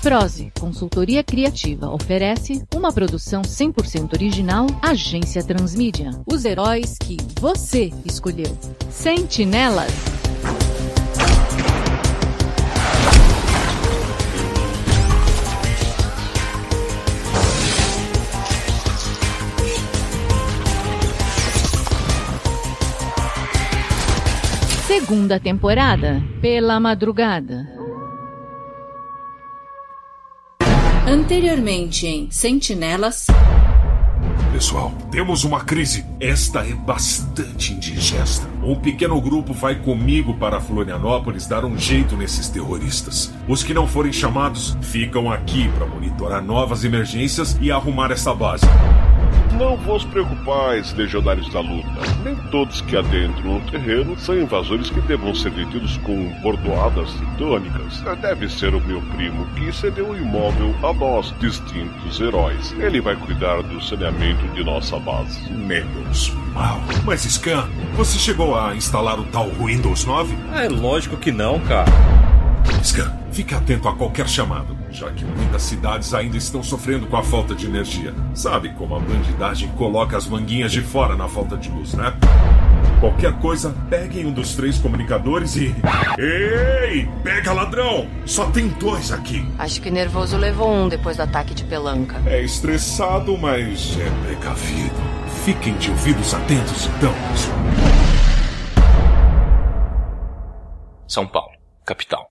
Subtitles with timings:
[0.00, 6.10] Prose, consultoria criativa, oferece uma produção 100% original Agência Transmídia.
[6.24, 8.56] Os heróis que você escolheu.
[8.90, 9.92] Sentinelas.
[24.86, 27.78] Segunda temporada, pela madrugada.
[31.10, 33.28] Anteriormente em Sentinelas.
[34.52, 36.04] Pessoal, temos uma crise.
[36.20, 38.46] Esta é bastante indigesta.
[38.62, 43.32] Um pequeno grupo vai comigo para Florianópolis dar um jeito nesses terroristas.
[43.48, 48.66] Os que não forem chamados ficam aqui para monitorar novas emergências e arrumar essa base.
[49.56, 51.88] Não vos preocupais, legionários da luta.
[52.24, 58.00] Nem todos que adentram o terreno são invasores que devam ser detidos com bordoadas tônicas.
[58.20, 62.72] Deve ser o meu primo que cedeu o imóvel a nós, distintos heróis.
[62.78, 65.50] Ele vai cuidar do saneamento de nossa base.
[65.52, 66.80] Menos mal.
[67.04, 70.36] Mas, Scan, você chegou a instalar o tal Windows 9?
[70.54, 71.90] É lógico que não, cara.
[72.84, 77.22] Scan, fique atento a qualquer chamado, já que muitas cidades ainda estão sofrendo com a
[77.22, 78.14] falta de energia.
[78.34, 82.12] Sabe como a bandidagem coloca as manguinhas de fora na falta de luz, né?
[83.00, 85.74] Qualquer coisa, peguem um dos três comunicadores e.
[86.18, 87.08] Ei!
[87.22, 88.08] Pega ladrão!
[88.26, 89.46] Só tem dois aqui.
[89.56, 92.20] Acho que nervoso levou um depois do ataque de pelanca.
[92.26, 94.96] É estressado, mas é precavido.
[95.44, 97.58] Fiquem de ouvidos atentos, então, pessoal.
[101.06, 101.52] São Paulo,
[101.86, 102.27] capital.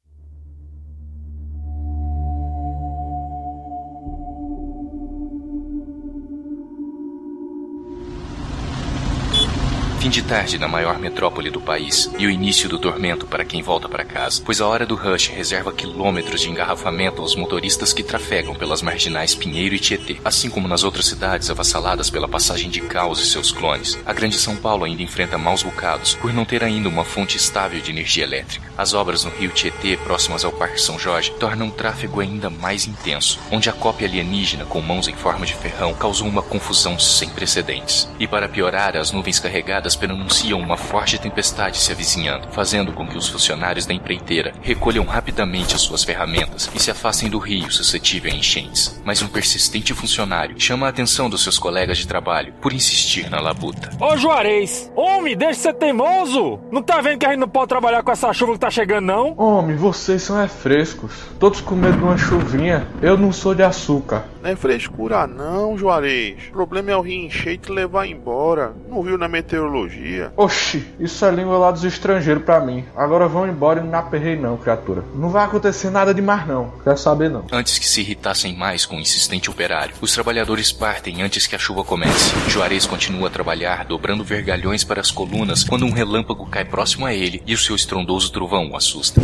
[10.08, 13.62] Fim de tarde na maior metrópole do país e o início do tormento para quem
[13.62, 18.02] volta para casa, pois a hora do rush reserva quilômetros de engarrafamento aos motoristas que
[18.02, 22.80] trafegam pelas marginais Pinheiro e Tietê, assim como nas outras cidades avassaladas pela passagem de
[22.80, 24.00] caos e seus clones.
[24.06, 27.82] A grande São Paulo ainda enfrenta maus bocados por não ter ainda uma fonte estável
[27.82, 28.72] de energia elétrica.
[28.78, 32.88] As obras no rio Tietê, próximas ao Parque São Jorge, tornam o tráfego ainda mais
[32.88, 37.28] intenso, onde a cópia alienígena com mãos em forma de ferrão causou uma confusão sem
[37.28, 38.08] precedentes.
[38.18, 43.18] E para piorar, as nuvens carregadas prenunciam uma forte tempestade se avizinhando, fazendo com que
[43.18, 48.32] os funcionários da empreiteira recolham rapidamente as suas ferramentas e se afastem do rio suscetível
[48.32, 49.02] a enchentes.
[49.04, 53.40] Mas um persistente funcionário chama a atenção dos seus colegas de trabalho por insistir na
[53.40, 53.90] labuta.
[54.00, 56.60] Ô Juarez, homem, deixa de ser teimoso!
[56.72, 59.06] Não tá vendo que a gente não pode trabalhar com essa chuva que tá chegando,
[59.06, 59.34] não?
[59.38, 61.12] Homem, vocês são é frescos.
[61.40, 62.88] Todos com medo de uma chuvinha.
[63.02, 64.26] Eu não sou de açúcar.
[64.48, 66.38] Não é frescura não, Juarez.
[66.48, 68.74] O problema é o rio encher e te levar embora.
[68.88, 70.32] Não viu na meteorologia?
[70.38, 72.86] Oxi, isso é língua lá dos estrangeiros pra mim.
[72.96, 75.04] Agora vão embora e não aperrei não, criatura.
[75.14, 76.72] Não vai acontecer nada demais não.
[76.82, 77.46] Quer saber não.
[77.52, 81.60] Antes que se irritassem mais com o insistente operário, os trabalhadores partem antes que a
[81.60, 82.34] chuva comece.
[82.50, 87.14] Juarez continua a trabalhar, dobrando vergalhões para as colunas quando um relâmpago cai próximo a
[87.14, 89.20] ele e o seu estrondoso trovão o assusta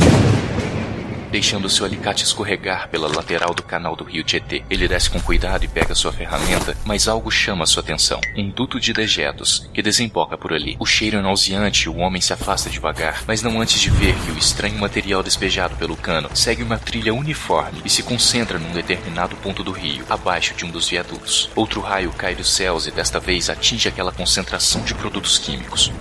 [1.34, 4.64] deixando seu alicate escorregar pela lateral do canal do rio Tietê.
[4.70, 8.22] Ele desce com cuidado e pega sua ferramenta, mas algo chama sua atenção.
[8.38, 10.78] Um duto de dejetos, que desemboca por ali.
[10.80, 14.14] O cheiro é nauseante e o homem se afasta devagar, mas não antes de ver
[14.14, 18.72] que o estranho material despejado pelo cano segue uma trilha uniforme e se concentra num
[18.72, 21.50] determinado ponto do rio, abaixo de um dos viadutos.
[21.56, 25.92] Outro raio cai dos céus e desta vez atinge aquela concentração de produtos químicos.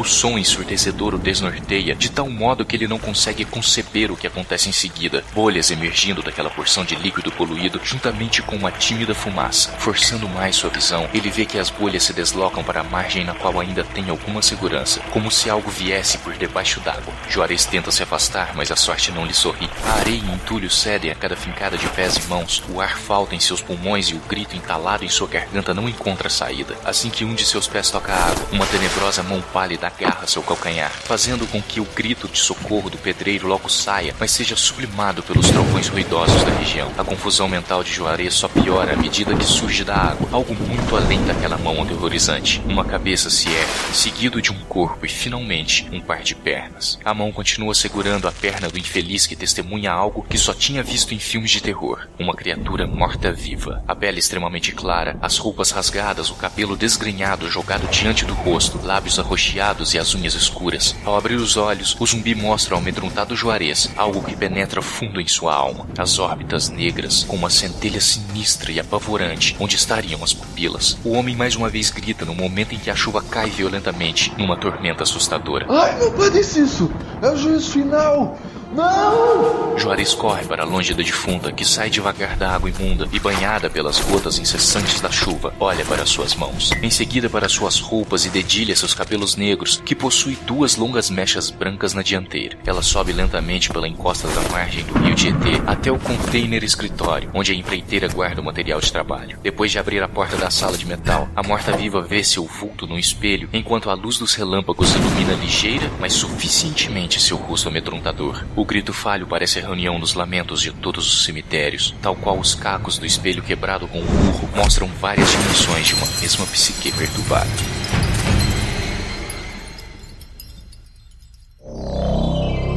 [0.00, 4.26] O som ensurdecedor o desnorteia de tal modo que ele não consegue conceber o que
[4.26, 5.22] acontece em seguida.
[5.34, 9.70] Bolhas emergindo daquela porção de líquido poluído juntamente com uma tímida fumaça.
[9.72, 13.34] Forçando mais sua visão, ele vê que as bolhas se deslocam para a margem na
[13.34, 17.12] qual ainda tem alguma segurança, como se algo viesse por debaixo d'água.
[17.28, 19.68] Juarez tenta se afastar, mas a sorte não lhe sorri.
[19.84, 22.62] A areia e entulho cedem a cada fincada de pés e mãos.
[22.70, 26.30] O ar falta em seus pulmões e o grito entalado em sua garganta não encontra
[26.30, 26.74] saída.
[26.86, 30.42] Assim que um de seus pés toca a água, uma tenebrosa mão pálida agarra seu
[30.42, 35.22] calcanhar, fazendo com que o grito de socorro do pedreiro logo saia, mas seja sublimado
[35.22, 36.90] pelos trovões ruidosos da região.
[36.96, 40.96] A confusão mental de Juarez só piora à medida que surge da água, algo muito
[40.96, 42.62] além daquela mão aterrorizante.
[42.66, 46.98] Uma cabeça se ergue, seguido de um corpo e finalmente um par de pernas.
[47.04, 51.14] A mão continua segurando a perna do infeliz que testemunha algo que só tinha visto
[51.14, 53.82] em filmes de terror: uma criatura morta-viva.
[53.86, 59.18] A pele extremamente clara, as roupas rasgadas, o cabelo desgrenhado jogado diante do rosto, lábios
[59.18, 60.94] arroxeados e as unhas escuras.
[61.04, 65.26] Ao abrir os olhos, o zumbi mostra ao amedrontado Juarez algo que penetra fundo em
[65.26, 65.86] sua alma.
[65.96, 70.98] As órbitas negras, com uma centelha sinistra e apavorante, onde estariam as pupilas.
[71.04, 74.56] O homem mais uma vez grita no momento em que a chuva cai violentamente, numa
[74.56, 75.66] tormenta assustadora.
[75.68, 76.90] Ai, não pode isso!
[77.22, 78.38] É o juízo final!
[78.72, 79.78] Não!
[79.78, 83.98] Juarez corre para longe da defunta, que sai devagar da água imunda e, banhada pelas
[83.98, 86.70] gotas incessantes da chuva, olha para suas mãos.
[86.82, 91.50] Em seguida, para suas roupas e dedilha seus cabelos negros, que possui duas longas mechas
[91.50, 92.58] brancas na dianteira.
[92.66, 97.52] Ela sobe lentamente pela encosta da margem do rio Tietê até o container escritório, onde
[97.52, 99.38] a empreiteira guarda o material de trabalho.
[99.42, 102.98] Depois de abrir a porta da sala de metal, a morta-viva vê seu vulto no
[102.98, 108.44] espelho, enquanto a luz dos relâmpagos ilumina ligeira, mas suficientemente seu rosto amedrontador.
[108.60, 112.54] O grito falho parece a reunião dos lamentos de todos os cemitérios, tal qual os
[112.54, 117.48] cacos do espelho quebrado com o burro mostram várias dimensões de uma mesma psique perturbada.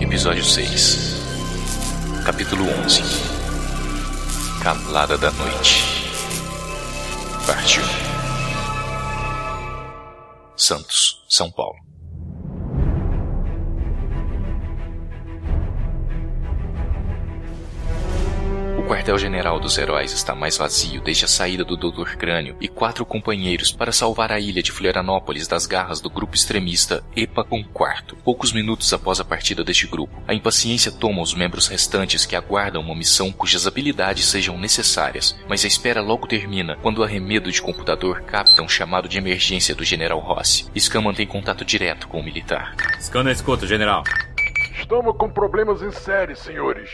[0.02, 1.22] Episódio 6
[2.26, 3.02] Capítulo 11
[4.64, 5.84] Calada da Noite.
[7.46, 7.84] Parte 1
[10.56, 11.93] Santos, São Paulo
[19.04, 22.16] quartel-general dos heróis está mais vazio desde a saída do Dr.
[22.16, 27.04] Crânio e quatro companheiros para salvar a ilha de Florianópolis das garras do grupo extremista
[27.14, 28.16] EPA com quarto.
[28.24, 32.82] Poucos minutos após a partida deste grupo, a impaciência toma os membros restantes que aguardam
[32.82, 37.62] uma missão cujas habilidades sejam necessárias, mas a espera logo termina quando o arremedo de
[37.62, 40.66] computador capta um chamado de emergência do General Rossi.
[40.80, 42.74] Scan mantém contato direto com o militar.
[43.02, 44.06] Scan na escuta, general.
[44.80, 46.90] Estamos com problemas em série, senhores.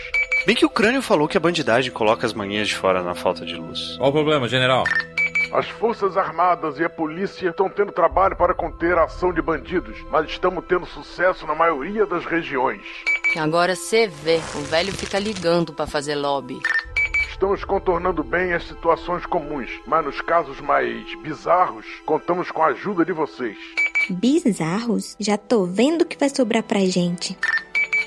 [0.49, 3.45] Bem que o crânio falou que a bandidagem coloca as manhãs de fora na falta
[3.45, 3.95] de luz.
[3.97, 4.83] Qual o problema, general?
[5.53, 9.95] As Forças Armadas e a polícia estão tendo trabalho para conter a ação de bandidos,
[10.09, 12.81] mas estamos tendo sucesso na maioria das regiões.
[13.37, 16.57] Agora você vê, o velho fica ligando para fazer lobby.
[17.29, 23.05] Estamos contornando bem as situações comuns, mas nos casos mais bizarros, contamos com a ajuda
[23.05, 23.55] de vocês.
[24.09, 25.15] Bizarros?
[25.19, 27.37] Já tô vendo que vai sobrar pra gente.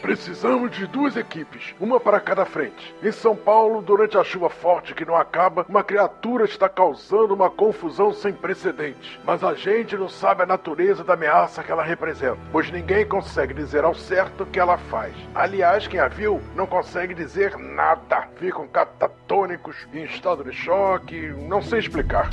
[0.03, 2.93] Precisamos de duas equipes, uma para cada frente.
[3.01, 7.49] Em São Paulo, durante a chuva forte que não acaba, uma criatura está causando uma
[7.49, 9.17] confusão sem precedentes.
[9.25, 13.55] Mas a gente não sabe a natureza da ameaça que ela representa, pois ninguém consegue
[13.55, 15.15] dizer ao certo o que ela faz.
[15.37, 18.27] Aliás, quem a viu não consegue dizer nada.
[18.37, 22.29] Ficam catatônicos, em estado de choque, não sei explicar.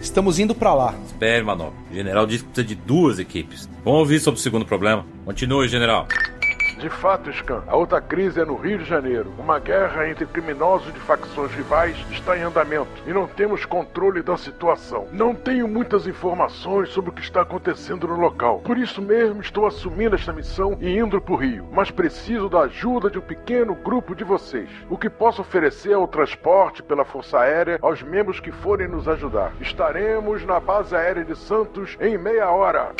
[0.00, 0.94] Estamos indo para lá.
[1.06, 1.78] Espere, Manobra.
[1.90, 3.68] O general disse que precisa de duas equipes.
[3.84, 5.04] Vamos ouvir sobre o segundo problema.
[5.24, 6.06] Continue, general.
[6.84, 9.32] De fato, Scan, a outra crise é no Rio de Janeiro.
[9.38, 14.36] Uma guerra entre criminosos de facções rivais está em andamento e não temos controle da
[14.36, 15.08] situação.
[15.10, 18.58] Não tenho muitas informações sobre o que está acontecendo no local.
[18.58, 21.66] Por isso mesmo estou assumindo esta missão e indo para o Rio.
[21.72, 24.68] Mas preciso da ajuda de um pequeno grupo de vocês.
[24.90, 29.08] O que posso oferecer é o transporte pela Força Aérea aos membros que forem nos
[29.08, 29.54] ajudar.
[29.58, 32.92] Estaremos na base aérea de Santos em meia hora.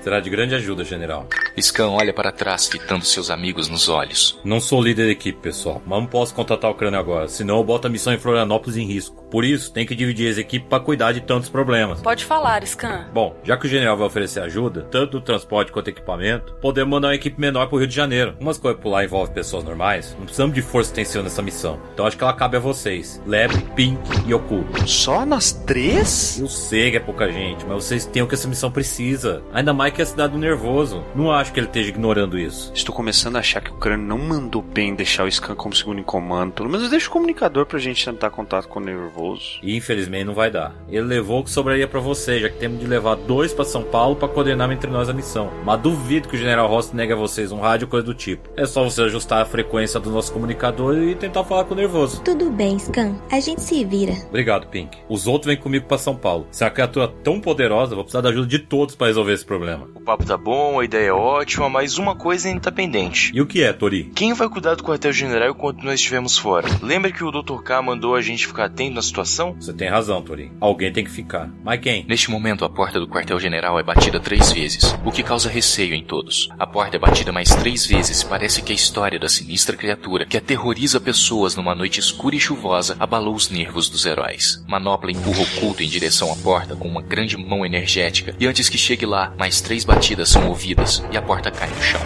[0.00, 1.26] Será de grande ajuda, general.
[1.60, 4.38] Scan olha para trás, fitando seus amigos nos olhos.
[4.44, 7.64] Não sou líder da equipe, pessoal, mas não posso contratar o crânio agora, senão eu
[7.64, 9.20] boto a missão em Florianópolis em risco.
[9.30, 12.00] Por isso, tem que dividir as equipes para cuidar de tantos problemas.
[12.00, 13.06] Pode falar, Scan.
[13.12, 17.08] Bom, já que o general vai oferecer ajuda, tanto no transporte quanto equipamento, podemos mandar
[17.08, 18.34] uma equipe menor pro Rio de Janeiro.
[18.40, 21.80] Umas coisas por lá envolvem pessoas normais, não precisamos de força extensiva nessa missão.
[21.94, 23.22] Então acho que ela cabe a vocês.
[23.24, 24.88] Lebre, Pink e Oculto.
[24.88, 26.38] Só nós três?
[26.40, 29.42] Eu sei que é pouca gente, mas vocês têm o que essa missão precisa.
[29.52, 31.04] Ainda mais que a cidade do nervoso.
[31.14, 32.70] Não acho que ele esteja ignorando isso.
[32.74, 36.00] Estou começando a achar que o crânio não mandou bem deixar o Scan como segundo
[36.00, 36.52] em comando.
[36.52, 39.58] Pelo menos deixa o comunicador pra gente tentar contato com o nervoso.
[39.62, 40.74] E infelizmente não vai dar.
[40.88, 43.82] Ele levou o que sobraria para você, já que temos de levar dois para São
[43.82, 45.50] Paulo para coordenar entre nós a missão.
[45.64, 48.48] Mas duvido que o General Ross negue a vocês um rádio ou coisa do tipo.
[48.56, 52.20] É só você ajustar a frequência do nosso comunicador e tentar falar com o nervoso.
[52.22, 53.16] Tudo bem, Scan.
[53.30, 54.12] A gente se vira.
[54.28, 54.98] Obrigado, Pink.
[55.08, 56.46] Os outros vêm comigo para São Paulo.
[56.50, 59.44] Se é uma criatura tão poderosa, vou precisar da ajuda de todos para resolver esse
[59.44, 59.88] problema.
[59.94, 61.29] O papo tá bom, a ideia é ótima,
[61.70, 63.30] mas uma coisa ainda tá pendente.
[63.34, 64.10] E o que é, Tori?
[64.14, 66.68] Quem vai cuidar do quartel-general enquanto nós estivermos fora?
[66.82, 67.62] Lembra que o Dr.
[67.62, 69.54] K mandou a gente ficar atento na situação?
[69.58, 70.52] Você tem razão, Tori.
[70.60, 71.50] Alguém tem que ficar.
[71.64, 72.04] Mas quem?
[72.06, 76.02] Neste momento, a porta do quartel-general é batida três vezes, o que causa receio em
[76.02, 76.48] todos.
[76.58, 80.26] A porta é batida mais três vezes e parece que a história da sinistra criatura
[80.26, 84.64] que aterroriza pessoas numa noite escura e chuvosa abalou os nervos dos heróis.
[84.68, 88.68] Manopla empurra o culto em direção à porta com uma grande mão energética e antes
[88.68, 92.00] que chegue lá, mais três batidas são ouvidas e a porta cai no chão.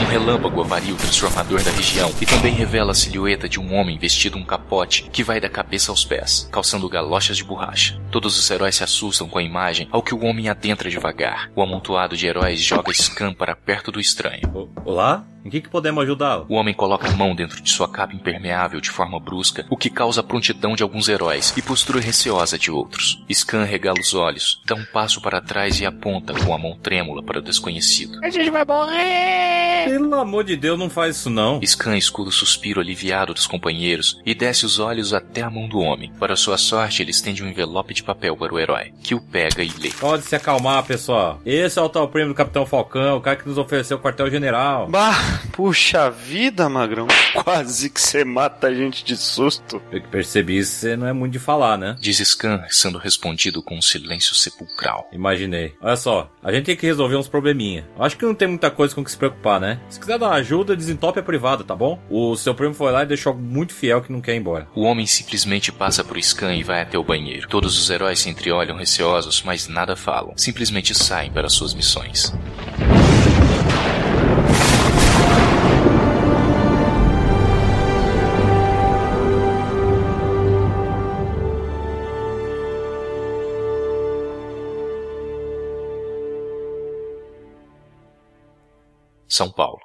[0.00, 3.98] Um relâmpago avaria o transformador da região e também revela a silhueta de um homem
[3.98, 7.98] vestido um capote que vai da cabeça aos pés, calçando galochas de borracha.
[8.10, 11.50] Todos os heróis se assustam com a imagem ao que o homem adentra devagar.
[11.56, 14.70] O amontoado de heróis joga Scan para perto do estranho.
[14.84, 15.24] Olá?
[15.44, 16.46] Em que, que podemos ajudá-lo?
[16.48, 19.90] O homem coloca a mão dentro de sua capa impermeável de forma brusca, o que
[19.90, 23.22] causa a prontidão de alguns heróis e postura receosa de outros.
[23.32, 27.22] Scan regala os olhos, dá um passo para trás e aponta com a mão trêmula
[27.22, 28.18] para o desconhecido.
[28.22, 29.62] A gente vai morrer!
[29.84, 31.60] Pelo amor de Deus, não faz isso não.
[31.64, 35.80] Scan escuta o suspiro aliviado dos companheiros e desce os olhos até a mão do
[35.80, 36.12] homem.
[36.20, 39.62] Para sua sorte, ele estende um envelope de papel para o herói, que o pega
[39.62, 39.90] e lê.
[39.90, 41.40] Pode se acalmar, pessoal.
[41.44, 44.86] Esse é o tal prêmio do Capitão Falcão, o cara que nos ofereceu o quartel-general.
[44.88, 47.06] Bah, puxa vida, Magrão.
[47.44, 49.80] Quase que você mata a gente de susto.
[49.90, 51.96] Eu que percebi isso, você não é muito de falar, né?
[52.00, 55.08] Diz Scan, sendo respondido com um silêncio sepulcral.
[55.12, 55.74] Imaginei.
[55.80, 57.86] Olha só, a gente tem que resolver uns probleminha.
[57.98, 59.80] Acho que não tem muita coisa com que se preocupar, né?
[59.88, 62.00] Se quiser dar uma ajuda, desentope a privada, tá bom?
[62.10, 64.68] O seu primo foi lá e deixou algo muito fiel que não quer ir embora.
[64.74, 67.48] O homem simplesmente passa por Scan e vai até o banheiro.
[67.48, 70.34] Todos os heróis se entreolham receosos, mas nada falam.
[70.36, 72.32] Simplesmente saem para suas missões.
[89.32, 89.80] São Paulo.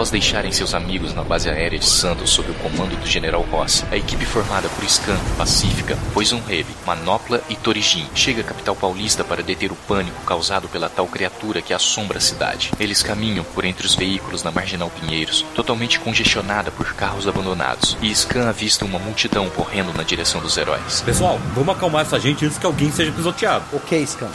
[0.00, 3.84] Após deixarem seus amigos na base aérea de Santos sob o comando do General Ross,
[3.92, 9.22] a equipe formada por Scan, Pacífica, Poison Rebe, Manopla e Torijin chega à capital paulista
[9.22, 12.72] para deter o pânico causado pela tal criatura que assombra a cidade.
[12.80, 18.14] Eles caminham por entre os veículos na Marginal Pinheiros, totalmente congestionada por carros abandonados, e
[18.14, 21.02] Scan avista uma multidão correndo na direção dos heróis.
[21.02, 23.66] Pessoal, vamos acalmar essa gente antes que alguém seja pisoteado.
[23.70, 24.30] Ok, Scan.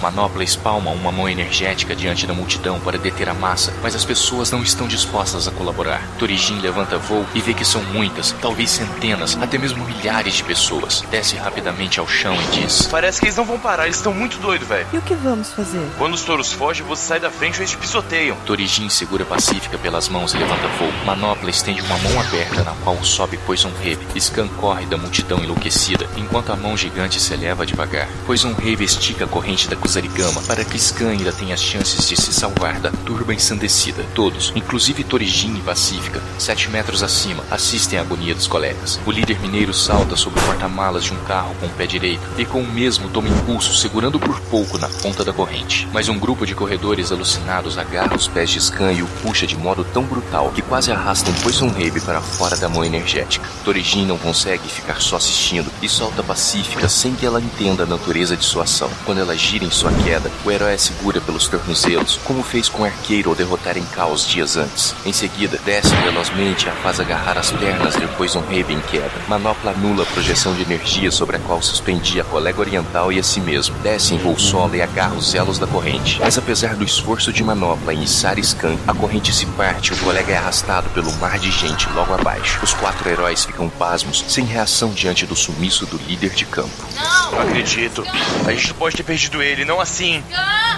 [0.00, 4.50] Manopla espalma uma mão energética diante da multidão para deter a massa, mas as pessoas
[4.50, 6.02] não estão dispostas a colaborar.
[6.18, 11.02] Torijin levanta voo e vê que são muitas, talvez centenas, até mesmo milhares de pessoas.
[11.10, 14.38] Desce rapidamente ao chão e diz: Parece que eles não vão parar, eles estão muito
[14.38, 14.86] doidos, velho.
[14.92, 15.86] E o que vamos fazer?
[15.98, 18.36] Quando os touros fogem, você sai da frente ou eles te pisoteiam.
[18.46, 20.92] Torijin segura Pacífica pelas mãos e levanta voo.
[21.04, 24.06] Manopla estende uma mão aberta na qual sobe Poison Rebe.
[24.20, 28.08] Scan corre da multidão enlouquecida, enquanto a mão gigante se eleva devagar.
[28.26, 32.14] Poison Rebe estica a corrente da Kusarigama para que Scan ainda tenha as chances de
[32.14, 34.04] se salvar da turba ensandecida.
[34.14, 39.00] Todos, inclusive Torijin e Pacífica, sete metros acima, assistem à agonia dos colegas.
[39.06, 42.44] O líder mineiro salta sobre o porta-malas de um carro com o pé direito e
[42.44, 45.88] com o mesmo toma impulso, segurando por pouco na ponta da corrente.
[45.90, 49.56] Mas um grupo de corredores alucinados agarra os pés de Scan e o puxa de
[49.56, 53.48] modo tão brutal que quase arrastam Poison Rebe para fora da mão energética.
[53.64, 58.36] Torijin não consegue ficar só assistindo e solta Pacífica sem que ela entenda a natureza
[58.36, 58.90] de sua ação.
[59.06, 62.82] Quando ela gira em sua queda, o herói a segura pelos tornozelos, como fez com
[62.82, 64.92] o arqueiro ao derrotar em caos dias antes.
[65.06, 69.12] Em seguida, desce velozmente e a faz agarrar as pernas de Poison Raven em queda.
[69.28, 73.22] Manopla anula a projeção de energia sobre a qual suspendia a colega oriental e a
[73.22, 73.78] si mesmo.
[73.78, 76.18] Desce em voo solo e agarra os elos da corrente.
[76.18, 79.98] Mas apesar do esforço de Manopla em içar Scan, a corrente se parte e o
[79.98, 82.58] colega é arrastado pelo mar de gente logo abaixo.
[82.64, 86.84] Os quatro heróis ficam pasmos, sem reação diante do sumiço do líder de campo.
[87.30, 88.02] Não acredito.
[88.44, 90.24] A gente não pode ter perdido ele, não assim.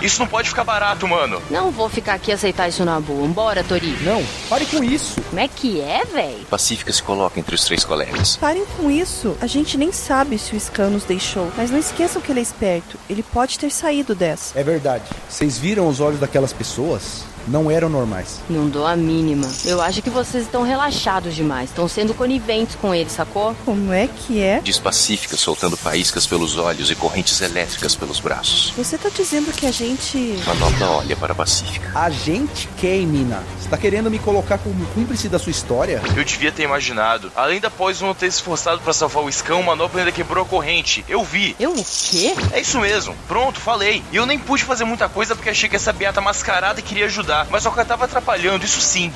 [0.02, 1.40] Isso não pode ficar barato, mano.
[1.48, 3.26] Não vou ficar aqui aceitar isso na boa.
[3.28, 3.96] Bora, Tori.
[4.02, 5.20] Não, pare com isso.
[5.22, 6.44] Como é que é, véi?
[6.50, 8.36] Pacífica se coloca entre os três colegas.
[8.36, 9.36] Parem com isso.
[9.40, 11.52] A gente nem sabe se o Scan nos deixou.
[11.56, 12.98] Mas não esqueçam que ele é esperto.
[13.08, 14.58] Ele pode ter saído dessa.
[14.58, 15.04] É verdade.
[15.28, 17.24] Vocês viram os olhos daquelas pessoas?
[17.46, 18.40] Não eram normais.
[18.48, 19.48] Não dou a mínima.
[19.64, 21.70] Eu acho que vocês estão relaxados demais.
[21.70, 23.54] Estão sendo coniventes com ele, sacou?
[23.64, 24.60] Como é que é?
[24.60, 28.72] Diz Pacífica, soltando faíscas pelos olhos e correntes elétricas pelos braços.
[28.76, 30.38] Você tá dizendo que a gente.
[30.46, 31.90] Manopla olha para Pacífica.
[31.94, 33.42] A gente quem, mina?
[33.58, 36.02] Você tá querendo me colocar como cúmplice da sua história?
[36.16, 37.32] Eu devia ter imaginado.
[37.34, 40.44] Além da Poison não ter se esforçado para salvar o Scan, o Manopla ainda quebrou
[40.44, 41.04] a corrente.
[41.08, 41.54] Eu vi.
[41.58, 42.34] Eu o quê?
[42.52, 43.14] É isso mesmo.
[43.28, 44.02] Pronto, falei.
[44.12, 47.29] E eu nem pude fazer muita coisa porque achei que essa beata mascarada queria ajudar.
[47.50, 49.12] Mas só que ela tava atrapalhando, isso sim.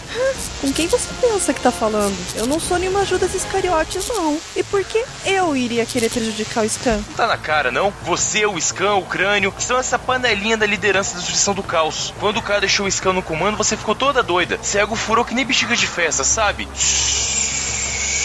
[0.61, 2.15] Com quem você pensa que tá falando?
[2.35, 4.39] Eu não sou nenhuma Judas Iscariotes, não.
[4.55, 6.97] E por que eu iria querer prejudicar o Scan?
[6.97, 7.93] Não tá na cara, não?
[8.05, 12.13] Você, o Scan, o crânio, são essa panelinha da liderança da destruição do caos.
[12.21, 14.59] Quando o cara deixou o Scan no comando, você ficou toda doida.
[14.63, 16.69] Cego furou que nem bexiga de festa, sabe?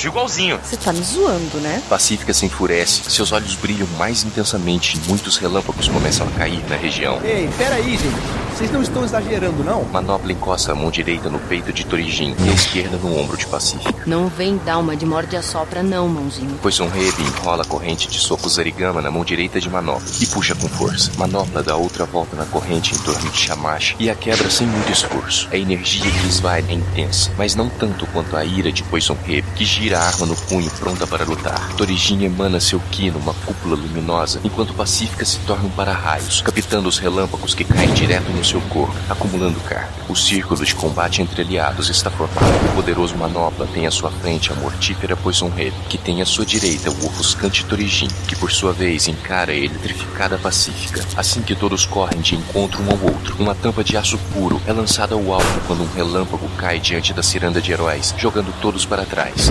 [0.04, 0.60] Igualzinho.
[0.64, 1.84] Você tá me zoando, né?
[1.90, 6.78] Pacífica se enfurece, seus olhos brilham mais intensamente e muitos relâmpagos começam a cair na
[6.78, 7.20] região.
[7.24, 8.49] Ei, peraí, gente.
[8.60, 9.86] Vocês não estão exagerando, não?
[9.86, 13.48] Manopla encosta a mão direita no peito de Torijin e a esquerda no ombro de
[13.48, 14.04] Pacífica.
[14.06, 16.60] Não vem dar uma de morde a sopra não, mãozinho.
[16.62, 20.26] Pois um Rebe enrola a corrente de socos Zarigama na mão direita de Manopla e
[20.26, 21.10] puxa com força.
[21.16, 24.92] Manopla dá outra volta na corrente em torno de Shamash e a quebra sem muito
[24.92, 25.48] esforço.
[25.54, 29.16] A energia que lhes vai é intensa, mas não tanto quanto a ira de Poison
[29.24, 31.76] Rebe, que gira a arma no punho pronta para lutar.
[31.78, 37.00] Torijin emana seu ki numa cúpula luminosa, enquanto Pacífica se torna um para-raios, captando os
[37.00, 39.90] relâmpagos que caem direto no seu corpo, acumulando carga.
[40.10, 42.72] O círculo de combate entre aliados está formado.
[42.72, 46.46] O poderoso Manopla tem à sua frente a mortífera Poison Rebe, que tem à sua
[46.46, 51.06] direita o ofuscante Torijin, que por sua vez encara a eletrificada Pacífica.
[51.16, 54.74] Assim que todos correm de encontro um ao outro, uma tampa de aço puro é
[54.74, 59.06] lançada ao alto quando um relâmpago cai diante da ciranda de heróis, jogando todos para
[59.06, 59.50] trás.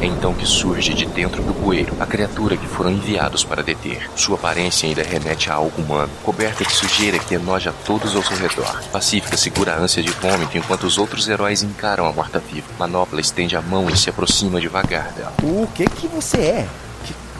[0.00, 4.08] É então que surge de dentro do bueiro a criatura que foram enviados para deter.
[4.14, 8.36] Sua aparência ainda remete a algo humano, coberta de sujeira que enoja todos ao seu
[8.36, 8.82] redor.
[8.92, 12.66] Pacífica segura a ânsia de vômito enquanto os outros heróis encaram a morta-viva.
[12.78, 15.32] Manopla estende a mão e se aproxima devagar dela.
[15.42, 16.68] O que que você é?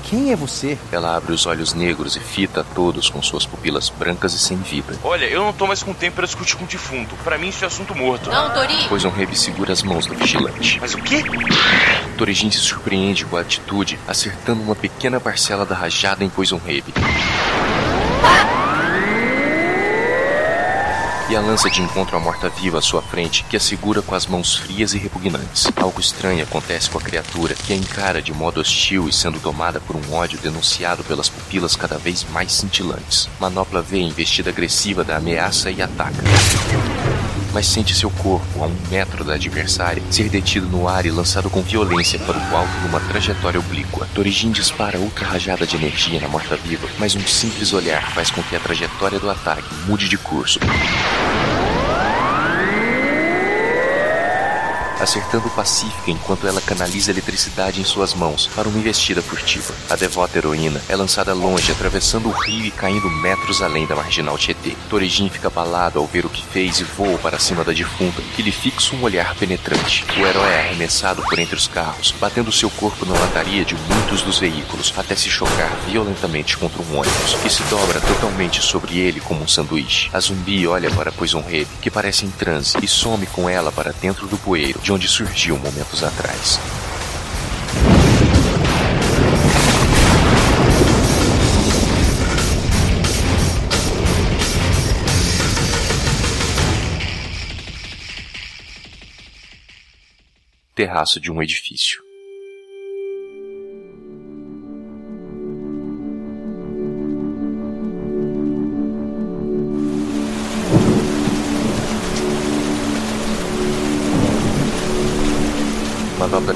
[0.09, 0.79] Quem é você?
[0.93, 4.57] Ela abre os olhos negros e fita a todos com suas pupilas brancas e sem
[4.57, 4.97] vida.
[5.03, 7.17] Olha, eu não tô mais com tempo para discutir com o defunto.
[7.25, 8.31] Para mim isso é assunto morto.
[8.31, 8.87] Não, Tori!
[8.89, 10.79] Pois um rebe segura as mãos do vigilante.
[10.81, 11.25] Mas o quê?
[12.17, 16.95] Torijin se surpreende com a atitude, acertando uma pequena parcela da rajada em Poison Rebe.
[21.37, 24.57] A lança de encontro à morta-viva à sua frente, que a segura com as mãos
[24.57, 25.71] frias e repugnantes.
[25.77, 29.79] Algo estranho acontece com a criatura, que a encara de modo hostil e sendo tomada
[29.81, 33.29] por um ódio denunciado pelas pupilas cada vez mais cintilantes.
[33.39, 36.23] Manopla vê a investida agressiva da ameaça e ataca
[37.57, 41.49] mas sente seu corpo, a um metro da adversária, ser detido no ar e lançado
[41.49, 44.07] com violência para o alto numa trajetória oblíqua.
[44.15, 48.55] Torijin dispara outra rajada de energia na morta-viva, mas um simples olhar faz com que
[48.55, 50.61] a trajetória do ataque mude de curso.
[55.01, 59.75] Acertando Pacífica enquanto ela canaliza eletricidade em suas mãos para uma investida furtiva.
[59.89, 64.39] A devota heroína é lançada longe, atravessando o rio e caindo metros além da marginal
[64.39, 64.77] Tietê.
[64.89, 68.43] Torijin fica abalado ao ver o que fez e voa para cima da defunta, que
[68.43, 70.05] lhe fixa um olhar penetrante.
[70.19, 74.23] O herói é arremessado por entre os carros, batendo seu corpo na lataria de muitos
[74.23, 79.21] dos veículos, até se chocar violentamente contra um ônibus, que se dobra totalmente sobre ele
[79.21, 80.11] como um sanduíche.
[80.13, 83.93] A zumbi olha para Poison Rebe, que parece em transe, e some com ela para
[83.93, 86.61] dentro do bueiro, de onde surgiu momentos atrás.
[100.73, 102.06] Terraço de um edifício.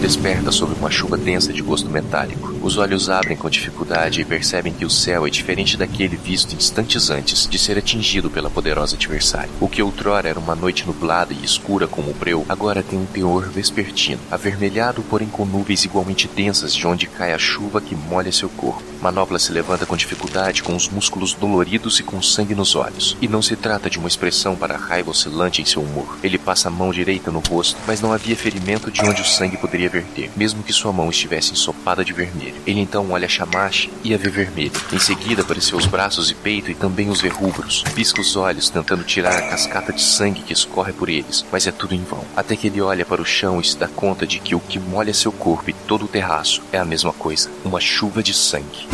[0.00, 2.54] Desperta sob uma chuva densa de gosto metálico.
[2.62, 7.08] Os olhos abrem com dificuldade e percebem que o céu é diferente daquele visto instantes
[7.08, 9.50] antes de ser atingido pela poderosa adversária.
[9.58, 13.06] O que outrora era uma noite nublada e escura como o breu, agora tem um
[13.06, 18.30] teor vespertino, avermelhado porém com nuvens igualmente densas de onde cai a chuva que molha
[18.30, 18.82] seu corpo.
[19.00, 23.16] Manopla se levanta com dificuldade, com os músculos doloridos e com sangue nos olhos.
[23.22, 26.18] E não se trata de uma expressão para a raiva oscilante em seu humor.
[26.22, 29.56] Ele passa a mão direita no rosto, mas não havia ferimento de onde o sangue
[29.56, 32.49] poderia verter, mesmo que sua mão estivesse ensopada de vermelho.
[32.66, 34.72] Ele então olha Shamash e a vê vermelha.
[34.92, 37.82] Em seguida apareceu os braços e peito e também os verrubros.
[37.94, 41.72] Pisca os olhos, tentando tirar a cascata de sangue que escorre por eles, mas é
[41.72, 42.24] tudo em vão.
[42.36, 44.78] Até que ele olha para o chão e se dá conta de que o que
[44.78, 48.88] molha seu corpo e todo o terraço é a mesma coisa: uma chuva de sangue.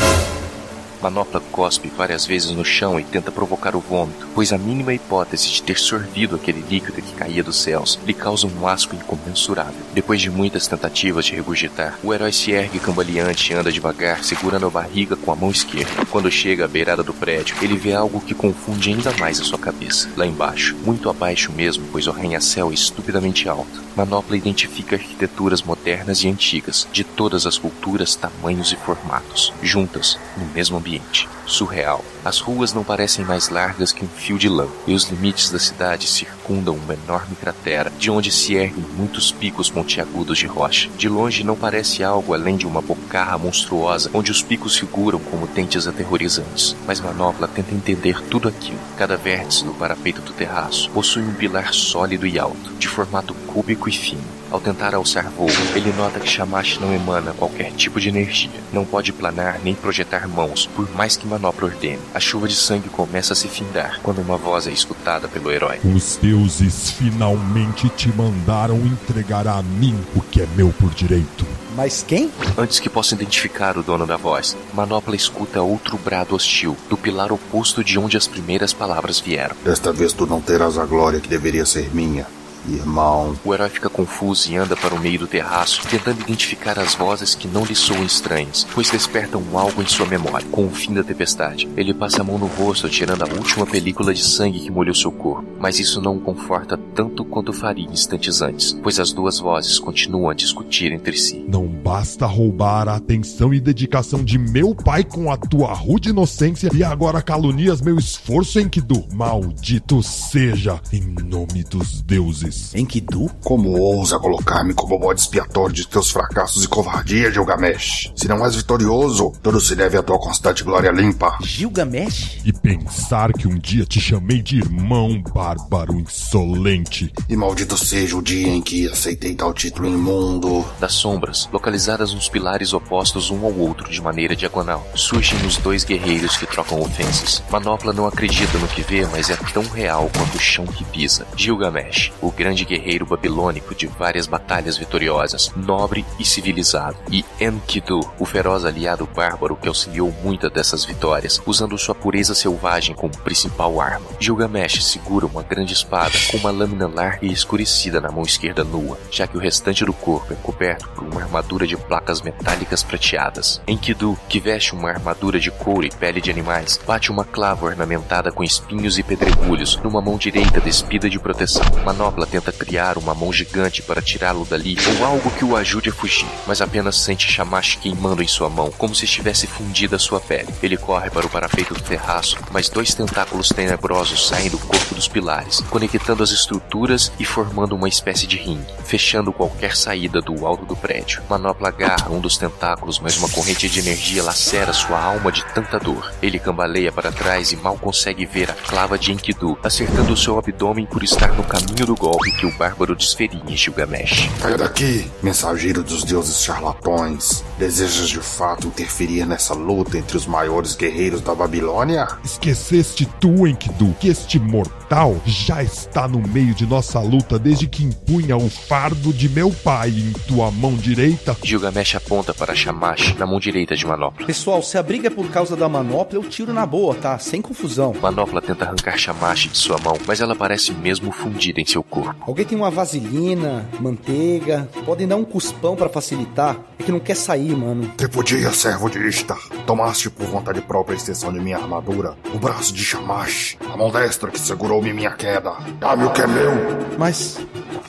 [1.02, 5.50] Manopla cospe várias vezes no chão e tenta provocar o vômito, pois a mínima hipótese
[5.50, 9.80] de ter sorvido aquele líquido que caía dos céus lhe causa um asco incomensurável.
[9.92, 14.66] Depois de muitas tentativas de regurgitar, o herói se ergue cambaleante e anda devagar, segurando
[14.66, 16.06] a barriga com a mão esquerda.
[16.06, 19.58] Quando chega à beirada do prédio, ele vê algo que confunde ainda mais a sua
[19.58, 20.08] cabeça.
[20.16, 26.22] Lá embaixo, muito abaixo mesmo, pois o arranha-céu é estupidamente alto, Manopla identifica arquiteturas modernas
[26.22, 32.04] e antigas, de todas as culturas, tamanhos e formatos, juntas no mesmo ambiente surreal.
[32.24, 35.58] As ruas não parecem mais largas que um fio de lã, e os limites da
[35.58, 36.06] cidade
[36.46, 40.88] circundam uma enorme cratera, de onde se erguem muitos picos pontiagudos de rocha.
[40.96, 45.48] De longe não parece algo além de uma bocarra monstruosa, onde os picos figuram como
[45.48, 46.76] dentes aterrorizantes.
[46.86, 48.78] Mas Manopla tenta entender tudo aquilo.
[48.96, 53.88] Cada vértice do parapeito do terraço possui um pilar sólido e alto, de formato cúbico
[53.88, 54.35] e fino.
[54.56, 58.48] Ao tentar alçar voo, ele nota que Shamash não emana qualquer tipo de energia.
[58.72, 61.98] Não pode planar nem projetar mãos, por mais que Manopla ordene.
[62.14, 65.78] A chuva de sangue começa a se findar quando uma voz é escutada pelo herói.
[65.84, 71.44] Os deuses finalmente te mandaram entregar a mim o que é meu por direito.
[71.76, 72.30] Mas quem?
[72.56, 77.30] Antes que possa identificar o dono da voz, Manopla escuta outro brado hostil, do pilar
[77.30, 79.54] oposto de onde as primeiras palavras vieram.
[79.62, 82.26] Desta vez tu não terás a glória que deveria ser minha.
[82.68, 83.36] Irmão.
[83.44, 87.34] O herói fica confuso e anda para o meio do terraço, tentando identificar as vozes
[87.34, 90.46] que não lhe soam estranhas, pois despertam algo em sua memória.
[90.50, 94.12] Com o fim da tempestade, ele passa a mão no rosto, tirando a última película
[94.12, 95.46] de sangue que molhou seu corpo.
[95.58, 100.28] Mas isso não o conforta tanto quanto faria instantes antes, pois as duas vozes continuam
[100.28, 101.44] a discutir entre si.
[101.48, 106.70] Não basta roubar a atenção e dedicação de meu pai com a tua rude inocência
[106.74, 109.04] e agora calunias meu esforço, Enkidu.
[109.12, 112.55] Maldito seja, em nome dos deuses.
[112.74, 113.30] Enkidu?
[113.42, 118.12] Como ousa colocar-me como bode expiatório de teus fracassos e covardia, Gilgamesh?
[118.16, 121.38] Se não és vitorioso, tudo se deve à tua constante glória limpa.
[121.42, 122.40] Gilgamesh?
[122.44, 127.12] E pensar que um dia te chamei de irmão bárbaro insolente.
[127.28, 130.64] E maldito seja o dia em que aceitei tal título imundo.
[130.80, 135.84] Das sombras, localizadas nos pilares opostos um ao outro de maneira diagonal, surgem os dois
[135.84, 137.42] guerreiros que trocam ofensas.
[137.50, 141.26] Manopla não acredita no que vê, mas é tão real quanto o chão que pisa.
[141.36, 146.96] Gilgamesh, o grande guerreiro babilônico de várias batalhas vitoriosas, nobre e civilizado.
[147.10, 152.94] E Enkidu, o feroz aliado bárbaro que auxiliou muitas dessas vitórias, usando sua pureza selvagem
[152.94, 154.06] como principal arma.
[154.18, 158.98] Gilgamesh segura uma grande espada com uma lâmina larga e escurecida na mão esquerda nua,
[159.10, 163.60] já que o restante do corpo é coberto por uma armadura de placas metálicas prateadas.
[163.66, 168.30] Enkidu, que veste uma armadura de couro e pele de animais, bate uma clava ornamentada
[168.30, 171.62] com espinhos e pedregulhos numa mão direita despida de proteção.
[171.84, 175.92] Manopla tenta criar uma mão gigante para tirá-lo dali ou algo que o ajude a
[175.92, 180.52] fugir, mas apenas sente Shamash queimando em sua mão, como se estivesse fundida sua pele.
[180.62, 185.08] Ele corre para o parapeito do terraço, mas dois tentáculos tenebrosos saem do corpo dos
[185.08, 190.66] pilares, conectando as estruturas e formando uma espécie de ringue, fechando qualquer saída do alto
[190.66, 191.22] do prédio.
[191.30, 195.78] Manopla agarra um dos tentáculos, mas uma corrente de energia lacera sua alma de tanta
[195.78, 196.12] dor.
[196.20, 200.84] Ele cambaleia para trás e mal consegue ver a clava de Enkidu, acertando seu abdômen
[200.84, 204.28] por estar no caminho do golpe que o bárbaro desferia em Gilgamesh.
[204.40, 207.44] Saia daqui, mensageiro dos deuses charlatões.
[207.58, 212.06] Desejas de fato interferir nessa luta entre os maiores guerreiros da Babilônia?
[212.24, 217.84] Esqueceste tu, Enkidu, que este mortal já está no meio de nossa luta desde que
[217.84, 221.36] empunha o fardo de meu pai em tua mão direita?
[221.42, 224.26] Gilgamesh aponta para Shamash na mão direita de Manopla.
[224.26, 227.18] Pessoal, se a briga é por causa da manopla, eu tiro na boa, tá?
[227.18, 227.94] Sem confusão.
[228.00, 232.05] Manopla tenta arrancar Shamash de sua mão, mas ela parece mesmo fundida em seu corpo.
[232.20, 234.68] Alguém tem uma vaselina, manteiga?
[234.84, 236.56] Podem dar um cuspão para facilitar?
[236.78, 237.88] É que não quer sair, mano.
[237.96, 239.38] Tripudia, servo de Ishtar.
[239.66, 243.90] Tomaste por vontade própria a extensão de minha armadura, o braço de Shamash, a mão
[243.90, 245.52] destra que segurou-me minha queda.
[245.78, 246.52] Dá-me o que é meu.
[246.98, 247.38] Mas.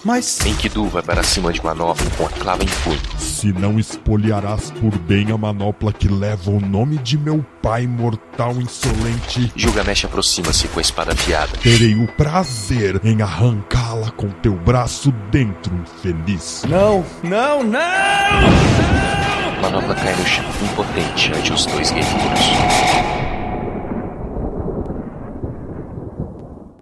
[0.07, 0.39] Mas.
[0.45, 3.19] Enkidu vai para cima de Manopla com a clava em punho.
[3.19, 8.53] Se não espoliarás por bem a manopla que leva o nome de meu pai mortal
[8.53, 9.51] insolente.
[9.53, 11.57] Gilgamesh aproxima-se com a espada afiada.
[11.61, 16.63] Terei o prazer em arrancá-la com teu braço dentro, infeliz.
[16.69, 17.69] Não, não, não!
[17.73, 19.61] não!
[19.61, 22.39] Manopla cai no chão, impotente ante os dois guerreiros.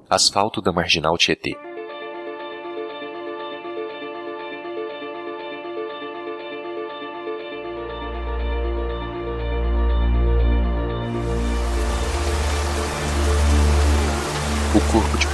[0.07, 1.64] Asfalto da Marginal Tietê.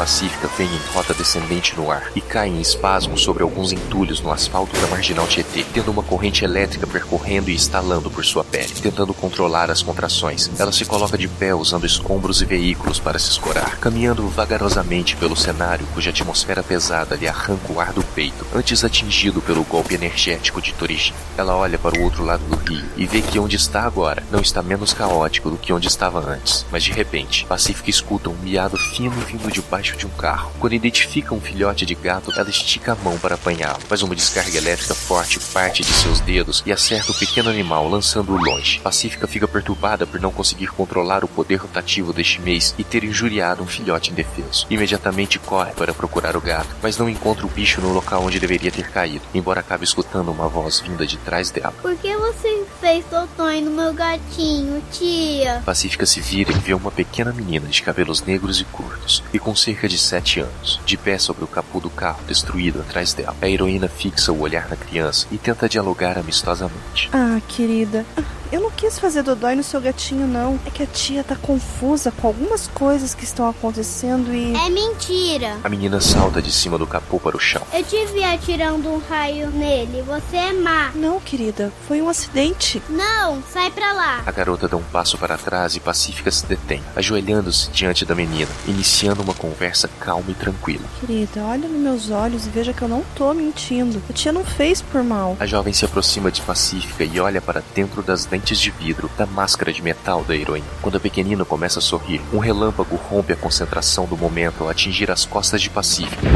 [0.01, 4.31] Pacífica vem em rota descendente no ar e cai em espasmo sobre alguns entulhos no
[4.31, 9.13] asfalto da marginal Tietê, tendo uma corrente elétrica percorrendo e estalando por sua pele, tentando
[9.13, 10.49] controlar as contrações.
[10.57, 15.35] Ela se coloca de pé usando escombros e veículos para se escorar, caminhando vagarosamente pelo
[15.35, 20.59] cenário cuja atmosfera pesada lhe arranca o ar do peito, antes atingido pelo golpe energético
[20.63, 21.13] de Torijin.
[21.37, 24.41] Ela olha para o outro lado do rio e vê que onde está agora não
[24.41, 28.77] está menos caótico do que onde estava antes, mas de repente, Pacífica escuta um miado
[28.95, 29.51] fino vindo
[29.91, 30.51] debaixo de um carro.
[30.59, 34.57] Quando identifica um filhote de gato, ela estica a mão para apanhá-lo, mas uma descarga
[34.57, 38.79] elétrica forte parte de seus dedos e acerta o pequeno animal, lançando-o longe.
[38.79, 43.63] Pacífica fica perturbada por não conseguir controlar o poder rotativo deste mês e ter injuriado
[43.63, 44.65] um filhote indefeso.
[44.69, 48.71] Imediatamente corre para procurar o gato, mas não encontra o bicho no local onde deveria
[48.71, 51.73] ter caído, embora acabe escutando uma voz vinda de trás dela.
[51.81, 55.61] Por que você fez totonho no meu gatinho, tia?
[55.65, 59.55] Pacífica se vira e vê uma pequena menina de cabelos negros e curtos, e com
[59.81, 63.35] cerca de 7 anos, de pé sobre o capô do carro destruído atrás dela.
[63.41, 67.09] A heroína fixa o olhar na criança e tenta dialogar amistosamente.
[67.11, 68.05] Ah, querida,
[68.51, 70.59] eu não quis fazer dodói no seu gatinho, não.
[70.65, 74.53] É que a tia tá confusa com algumas coisas que estão acontecendo e.
[74.55, 75.57] É mentira.
[75.63, 77.61] A menina salta de cima do capô para o chão.
[77.73, 80.01] Eu te vi atirando um raio nele.
[80.01, 80.91] Você é má.
[80.93, 82.81] Não, querida, foi um acidente.
[82.89, 84.21] Não, sai pra lá.
[84.25, 88.51] A garota dá um passo para trás e Pacífica se detém, ajoelhando-se diante da menina,
[88.67, 90.83] iniciando uma conversa calma e tranquila.
[90.99, 94.01] Querida, olha nos meus olhos e veja que eu não tô mentindo.
[94.09, 95.37] A tia não fez por mal.
[95.39, 99.27] A jovem se aproxima de Pacífica e olha para dentro das lentes de vidro da
[99.27, 100.65] máscara de metal da heroína.
[100.81, 105.11] Quando a pequenina começa a sorrir, um relâmpago rompe a concentração do momento ao atingir
[105.11, 106.27] as costas de Pacífica.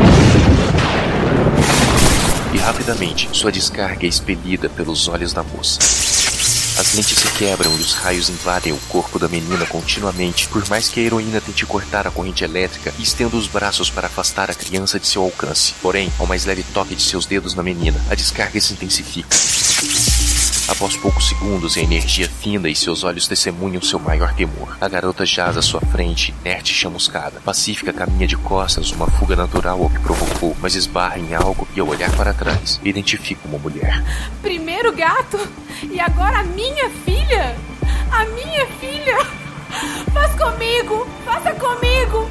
[2.53, 5.79] E rapidamente, sua descarga é expelida pelos olhos da moça.
[6.79, 10.87] As lentes se quebram e os raios invadem o corpo da menina continuamente, por mais
[10.87, 14.53] que a heroína tente cortar a corrente elétrica e estenda os braços para afastar a
[14.53, 15.73] criança de seu alcance.
[15.81, 19.35] Porém, ao mais leve toque de seus dedos na menina, a descarga se intensifica.
[20.67, 24.75] Após poucos segundos, a energia finda e seus olhos testemunham seu maior temor.
[24.81, 27.39] A garota jaz à sua frente, inerte e chamuscada.
[27.45, 31.79] Pacífica caminha de costas, uma fuga natural ao que provocou, mas esbarra em algo e
[31.79, 34.03] ao olhar para trás, identifica uma mulher.
[34.41, 35.39] Primeiro gato
[35.83, 37.55] e agora a minha filha?
[38.11, 39.17] A minha filha?
[40.11, 41.07] Faz comigo!
[41.23, 42.27] Faça comigo!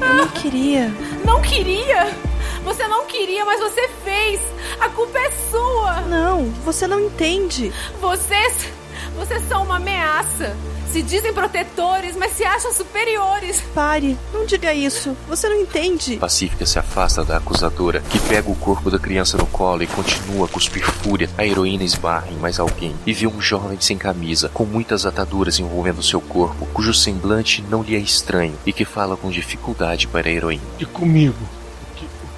[0.00, 0.92] Eu não queria.
[1.24, 2.31] Não queria?
[2.64, 4.40] Você não queria, mas você fez.
[4.80, 6.00] A culpa é sua.
[6.02, 7.72] Não, você não entende.
[8.00, 8.68] Vocês.
[9.16, 10.56] Vocês são uma ameaça.
[10.92, 13.62] Se dizem protetores, mas se acham superiores.
[13.74, 15.16] Pare, não diga isso.
[15.26, 16.18] Você não entende.
[16.18, 20.44] Pacífica se afasta da acusadora, que pega o corpo da criança no colo e continua
[20.44, 21.30] a cuspir fúria.
[21.38, 25.58] A heroína esbarra em mais alguém e vê um jovem sem camisa, com muitas ataduras
[25.58, 30.28] envolvendo seu corpo, cujo semblante não lhe é estranho e que fala com dificuldade para
[30.28, 30.62] a heroína.
[30.78, 31.61] E comigo?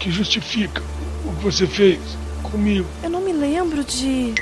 [0.05, 0.83] Que, justifica
[1.25, 1.99] o que você fez
[2.43, 2.87] comigo?
[3.03, 4.35] Eu não me lembro de.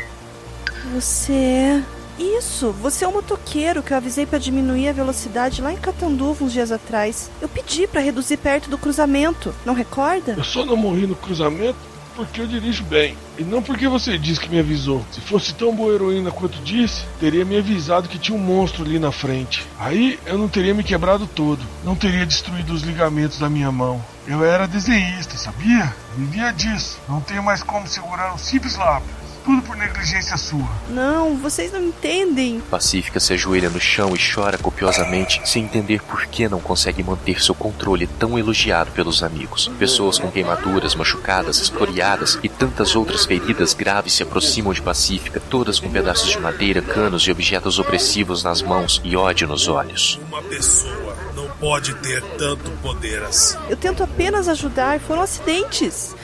[0.93, 1.83] Você é.
[2.19, 6.45] Isso, você é o motoqueiro que eu avisei para diminuir a velocidade lá em Catanduva
[6.45, 7.31] uns dias atrás.
[7.41, 10.35] Eu pedi para reduzir perto do cruzamento, não recorda?
[10.37, 11.79] Eu só não morri no cruzamento
[12.15, 13.17] porque eu dirijo bem.
[13.39, 15.05] E não porque você disse que me avisou.
[15.11, 18.99] Se fosse tão boa heroína quanto disse, teria me avisado que tinha um monstro ali
[18.99, 19.67] na frente.
[19.79, 21.61] Aí eu não teria me quebrado todo.
[21.85, 24.03] Não teria destruído os ligamentos da minha mão.
[24.27, 25.95] Eu era desenhista, sabia?
[26.17, 27.01] Vivia disso.
[27.09, 29.22] Não tenho mais como segurar um simples lápis.
[29.45, 30.69] Tudo por negligência sua.
[30.89, 32.61] Não, vocês não entendem.
[32.71, 37.43] Pacífica se ajoelha no chão e chora copiosamente, sem entender por que não consegue manter
[37.43, 39.69] seu controle tão elogiado pelos amigos.
[39.79, 45.81] Pessoas com queimaduras, machucadas, escoriadas e tantas outras feridas graves se aproximam de Pacífica, todas
[45.81, 50.21] com pedaços de madeira, canos e objetos opressivos nas mãos e ódio nos olhos.
[50.29, 53.59] Uma pessoa não pode ter tanto poder assim.
[53.69, 56.15] Eu tento apenas ajudar, foram acidentes.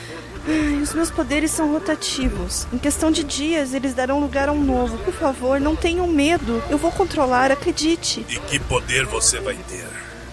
[0.49, 2.67] Ai, os meus poderes são rotativos.
[2.73, 4.97] Em questão de dias, eles darão lugar a um novo.
[4.99, 6.63] Por favor, não tenham medo.
[6.71, 8.25] Eu vou controlar, acredite.
[8.29, 9.87] E que poder você vai ter?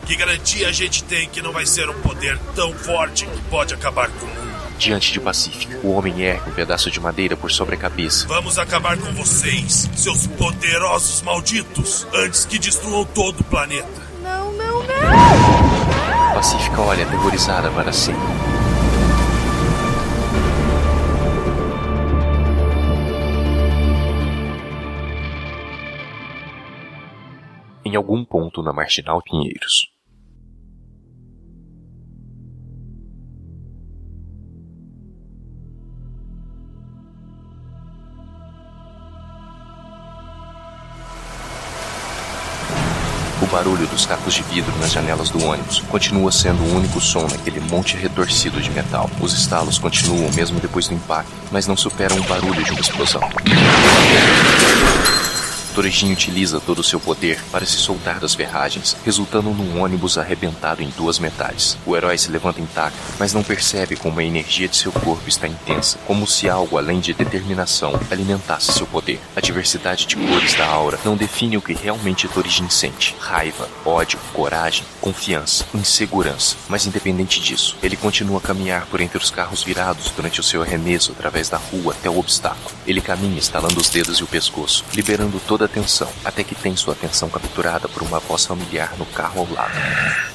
[0.06, 3.73] Que garantia a gente tem que não vai ser um poder tão forte que pode
[3.73, 4.45] acabar com o mundo?
[4.78, 8.28] Diante de Pacífica, o homem ergue um pedaço de madeira por sobre a cabeça.
[8.28, 13.88] Vamos acabar com vocês, seus poderosos malditos, antes que destruam todo o planeta.
[14.21, 16.34] Não, não, não!
[16.36, 18.54] Pacífica olha aterrorizada para cima.
[27.95, 29.89] Em algum ponto na Marginal Pinheiros.
[43.41, 47.21] O barulho dos cacos de vidro nas janelas do ônibus continua sendo o único som
[47.27, 49.10] naquele monte retorcido de metal.
[49.21, 53.21] Os estalos continuam mesmo depois do impacto, mas não superam o barulho de uma explosão.
[55.75, 60.81] Torejinho utiliza todo o seu poder para se soltar das ferragens, resultando num ônibus arrebentado
[60.81, 61.77] em duas metades.
[61.85, 65.49] O herói se levanta intacto, mas não percebe como a energia de seu corpo está
[65.49, 69.19] intensa, como se algo além de determinação alimentasse seu poder.
[69.35, 74.17] A diversidade de cores da aura não define o que realmente Torejin sente: raiva, ódio,
[74.31, 76.55] coragem, confiança, insegurança.
[76.69, 80.61] Mas independente disso, ele continua a caminhar por entre os carros virados durante o seu
[80.61, 82.73] arremesso através da rua até o obstáculo.
[82.88, 86.93] Ele caminha estalando os dedos e o pescoço, liberando toda atenção, até que tem sua
[86.93, 89.73] atenção capturada por uma voz familiar no carro ao lado.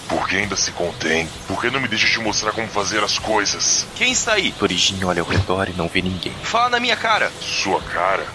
[0.08, 1.28] Por que ainda se contém?
[1.46, 3.86] Por que não me deixa te mostrar como fazer as coisas?
[3.94, 4.52] Quem está aí?
[4.52, 6.34] Torijin olha ao redor e não vê ninguém.
[6.42, 7.30] Fala na minha cara.
[7.40, 8.26] Sua cara?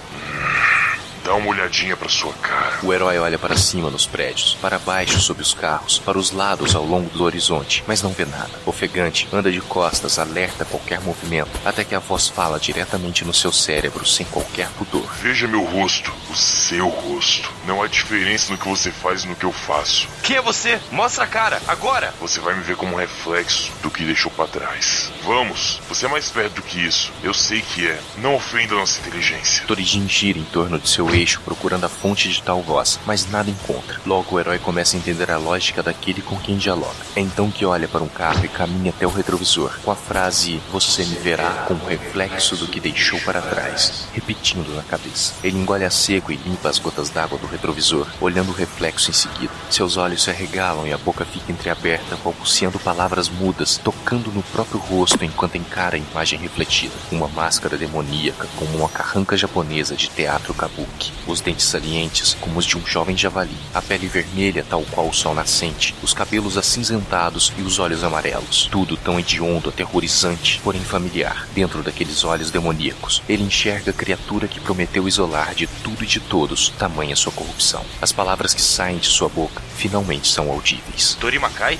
[1.25, 2.77] Dá uma olhadinha pra sua cara.
[2.83, 6.75] O herói olha para cima nos prédios, para baixo sob os carros, para os lados
[6.75, 8.51] ao longo do horizonte, mas não vê nada.
[8.63, 13.33] Ofegante, anda de costas, alerta a qualquer movimento, até que a voz fala diretamente no
[13.33, 15.11] seu cérebro sem qualquer pudor.
[15.19, 17.51] Veja meu rosto, o seu rosto.
[17.65, 20.07] Não há diferença no que você faz e no que eu faço.
[20.21, 20.79] Quem é você?
[20.91, 22.13] Mostra a cara, agora!
[22.21, 25.11] Você vai me ver como um reflexo do que deixou para trás.
[25.23, 27.11] Vamos, você é mais perto do que isso.
[27.23, 27.99] Eu sei que é.
[28.19, 29.65] Não ofenda nossa inteligência.
[29.65, 33.49] Torijin gira em torno de seu eixo procurando a fonte de tal voz, mas nada
[33.49, 33.99] encontra.
[34.05, 36.95] Logo o herói começa a entender a lógica daquele com quem dialoga.
[37.15, 40.61] É então que olha para um carro e caminha até o retrovisor, com a frase
[40.71, 45.33] Você me verá como reflexo do que deixou para trás, repetindo na cabeça.
[45.43, 49.13] Ele engole a seco e limpa as gotas d'água do retrovisor, olhando o reflexo em
[49.13, 49.53] seguida.
[49.69, 54.79] Seus olhos se arregalam e a boca fica entreaberta, balbuciando palavras mudas, tocando no próprio
[54.79, 56.93] rosto enquanto encara a imagem refletida.
[57.11, 61.04] Uma máscara demoníaca, como uma carranca japonesa de teatro kabuki.
[61.27, 63.55] Os dentes salientes, como os de um jovem javali.
[63.73, 65.95] A pele vermelha, tal qual o sol nascente.
[66.01, 68.67] Os cabelos acinzentados e os olhos amarelos.
[68.71, 73.21] Tudo tão hediondo, aterrorizante, porém familiar, dentro daqueles olhos demoníacos.
[73.27, 77.83] Ele enxerga a criatura que prometeu isolar de tudo e de todos, tamanha sua corrupção.
[78.01, 81.17] As palavras que saem de sua boca finalmente são audíveis.
[81.19, 81.79] Torimakai?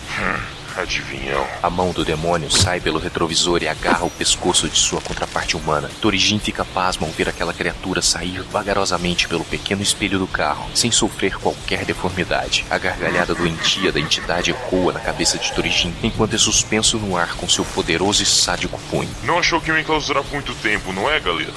[0.78, 1.46] Adivinhão.
[1.64, 5.90] A mão do demônio sai pelo retrovisor e agarra o pescoço de sua contraparte humana.
[6.02, 10.92] Torijin fica pasmo ao ver aquela criatura sair vagarosamente pelo pequeno espelho do carro, sem
[10.92, 12.66] sofrer qualquer deformidade.
[12.70, 17.36] A gargalhada doentia da entidade ecoa na cabeça de Torijin, enquanto é suspenso no ar
[17.36, 19.10] com seu poderoso e sádico punho.
[19.24, 21.54] Não achou que ia me enclausurar por muito tempo, não é, galera?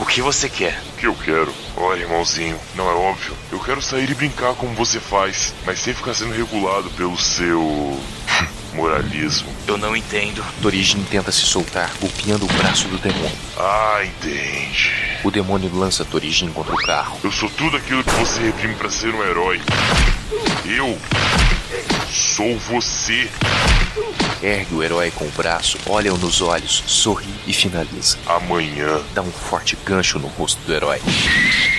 [0.00, 0.80] O que você quer?
[0.94, 1.52] O que eu quero?
[1.76, 3.36] Olha, irmãozinho, não é óbvio.
[3.50, 7.60] Eu quero sair e brincar como você faz, mas sem ficar sendo regulado pelo seu.
[8.72, 9.48] moralismo.
[9.66, 10.44] Eu não entendo.
[10.62, 13.36] Torijin tenta se soltar, golpeando o braço do demônio.
[13.56, 14.92] Ah, entende.
[15.24, 17.18] O demônio lança Torijin contra o carro.
[17.24, 19.60] Eu sou tudo aquilo que você reprime para ser um herói.
[20.64, 20.98] Eu
[22.10, 23.28] sou você.
[24.42, 28.16] Ergue o herói com o braço, olha-o nos olhos, sorri e finaliza.
[28.26, 29.00] Amanhã.
[29.12, 31.00] Dá um forte gancho no rosto do herói,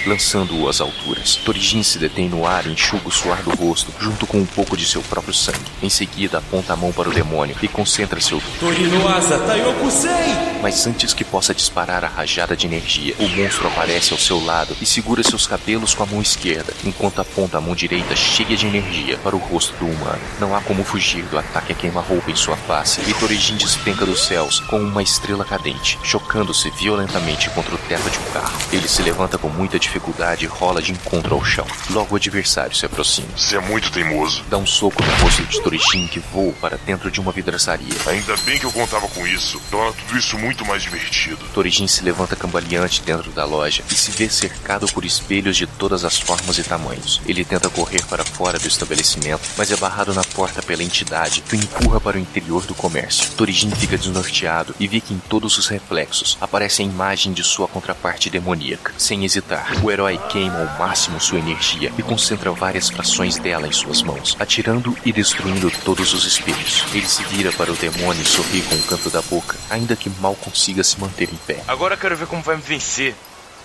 [0.05, 1.35] lançando-o às alturas.
[1.37, 4.75] Torijin se detém no ar e enxuga o suor do rosto, junto com um pouco
[4.75, 5.59] de seu próprio sangue.
[5.81, 8.41] Em seguida, aponta a mão para o demônio e concentra seu.
[8.59, 10.49] Torinoasa Taiokusei!
[10.61, 14.75] Mas antes que possa disparar a rajada de energia, o monstro aparece ao seu lado
[14.81, 18.67] e segura seus cabelos com a mão esquerda, enquanto aponta a mão direita cheia de
[18.67, 20.19] energia para o rosto do humano.
[20.37, 24.25] Não há como fugir do ataque a queima-roupa em sua face, e Torijin despenca dos
[24.25, 28.57] céus como uma estrela cadente, chocando-se violentamente contra o teto de um carro.
[28.71, 31.65] Ele se levanta com muita dificuldade e rola de encontro ao chão.
[31.89, 33.27] Logo o adversário se aproxima.
[33.37, 34.43] Você é muito teimoso.
[34.49, 37.93] Dá um soco no rosto de Torijin que voa para dentro de uma vidraçaria.
[38.07, 39.61] Ainda bem que eu contava com isso.
[39.69, 41.45] Torna tudo isso muito mais divertido.
[41.53, 46.03] Torijin se levanta cambaleante dentro da loja e se vê cercado por espelhos de todas
[46.03, 47.21] as formas e tamanhos.
[47.25, 51.55] Ele tenta correr para fora do estabelecimento, mas é barrado na porta pela entidade que
[51.55, 53.31] o empurra para o interior do comércio.
[53.31, 57.67] Torijin fica desnorteado e vê que em todos os reflexos aparece a imagem de sua
[57.67, 58.93] contraparte demoníaca.
[58.97, 63.71] Sem hesitar, o herói queima ao máximo sua energia e concentra várias frações dela em
[63.71, 66.83] suas mãos, atirando e destruindo todos os espelhos.
[66.93, 70.09] Ele se vira para o demônio e sorri com o canto da boca, ainda que
[70.19, 71.63] mal consiga se manter em pé.
[71.67, 73.15] Agora quero ver como vai me vencer.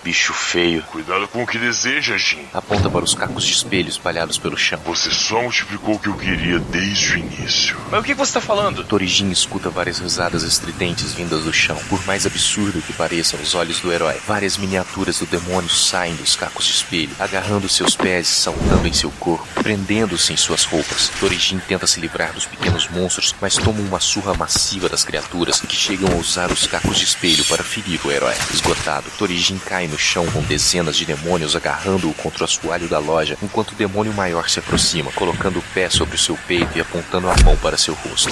[0.05, 0.83] Bicho feio.
[0.83, 2.45] Cuidado com o que deseja, Jin.
[2.53, 4.79] Aponta para os cacos de espelho espalhados pelo chão.
[4.85, 7.75] Você só multiplicou o que eu queria desde o início.
[7.89, 8.83] Mas o que você está falando?
[8.83, 11.75] Torijin escuta várias risadas estridentes vindas do chão.
[11.89, 16.35] Por mais absurdo que pareça aos olhos do herói, várias miniaturas do demônio saem dos
[16.35, 21.09] cacos de espelho, agarrando seus pés e saltando em seu corpo, prendendo-se em suas roupas.
[21.19, 25.75] Torijin tenta se livrar dos pequenos monstros, mas toma uma surra massiva das criaturas que
[25.75, 28.35] chegam a usar os cacos de espelho para ferir o herói.
[28.53, 33.37] Esgotado, Torijin cai no chão com dezenas de demônios agarrando-o contra o assoalho da loja,
[33.41, 37.29] enquanto o demônio maior se aproxima, colocando o pé sobre o seu peito e apontando
[37.29, 38.29] a mão para seu rosto.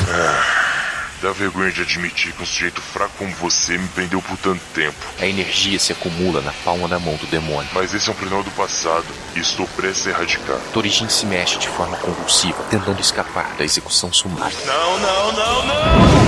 [1.23, 4.97] Dá vergonha de admitir que um sujeito fraco como você me prendeu por tanto tempo.
[5.21, 7.69] A energia se acumula na palma da mão do demônio.
[7.73, 10.57] Mas esse é um plenal do passado e estou prestes a erradicar.
[10.73, 14.57] Torijin se mexe de forma convulsiva, tentando escapar da execução sumária.
[14.65, 16.22] Não, não, não, não!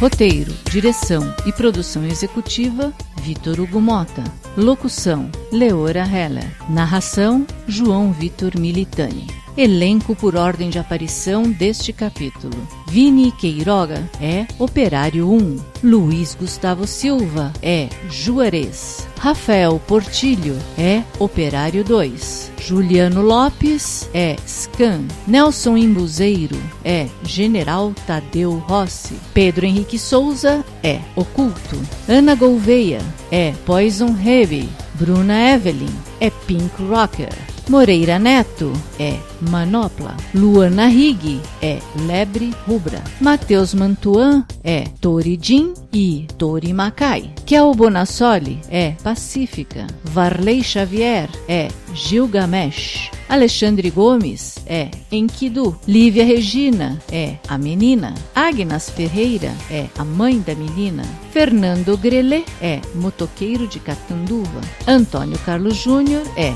[0.00, 2.90] Roteiro, direção e produção executiva:
[3.22, 4.24] Vitor Hugo Mota.
[4.56, 6.50] Locução: Leora Heller.
[6.70, 9.26] Narração: João Vitor Militani.
[9.60, 12.56] Elenco por ordem de aparição deste capítulo.
[12.86, 15.58] Vini Queiroga é Operário 1.
[15.84, 19.06] Luiz Gustavo Silva é Juarez.
[19.18, 22.52] Rafael Portilho é Operário 2.
[22.58, 25.02] Juliano Lopes é Scan.
[25.26, 29.14] Nelson Imbuzeiro é General Tadeu Rossi.
[29.34, 31.78] Pedro Henrique Souza é Oculto.
[32.08, 34.70] Ana Gouveia é Poison Heavy.
[34.94, 37.49] Bruna Evelyn é Pink Rocker.
[37.70, 39.16] Moreira Neto é
[39.48, 40.16] Manopla.
[40.34, 43.00] Luana Rig é Lebre Rubra.
[43.20, 47.32] Matheus Mantuan é Toridin e Tori Macai.
[47.46, 49.86] Kel Bonassoli é Pacífica.
[50.02, 53.12] Varley Xavier é Gilgamesh.
[53.28, 55.78] Alexandre Gomes é Enkidu.
[55.86, 58.14] Lívia Regina é a menina.
[58.34, 61.04] Agnes Ferreira é a mãe da menina.
[61.30, 64.60] Fernando Grelê é motoqueiro de Catanduva.
[64.88, 66.50] Antônio Carlos Júnior é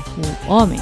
[0.47, 0.81] o homem.